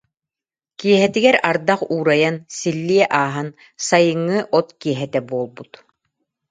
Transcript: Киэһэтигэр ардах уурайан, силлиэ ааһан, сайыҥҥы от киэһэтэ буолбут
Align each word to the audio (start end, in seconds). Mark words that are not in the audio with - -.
Киэһэтигэр 0.79 1.37
ардах 1.49 1.79
уурайан, 1.93 2.35
силлиэ 2.57 3.05
ааһан, 3.19 3.49
сайыҥҥы 3.87 4.39
от 4.57 4.67
киэһэтэ 4.81 5.19
буолбут 5.29 5.71